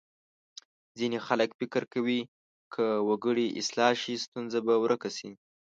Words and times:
ځینې 0.97 1.17
خلک 1.27 1.49
فکر 1.59 1.83
کوي 1.93 2.21
که 2.73 2.85
وګړي 3.09 3.47
اصلاح 3.59 3.93
شي 4.01 4.13
ستونزه 4.25 4.59
به 4.65 4.75
ورکه 4.83 5.09
شي. 5.17 5.29